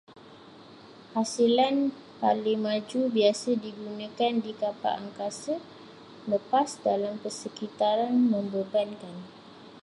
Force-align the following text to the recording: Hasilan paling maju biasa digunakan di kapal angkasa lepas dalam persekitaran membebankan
Hasilan 1.15 1.77
paling 2.21 2.59
maju 2.65 3.01
biasa 3.15 3.49
digunakan 3.65 4.33
di 4.45 4.49
kapal 4.61 4.95
angkasa 5.03 5.55
lepas 6.31 6.69
dalam 6.87 7.15
persekitaran 7.23 8.15
membebankan 8.33 9.15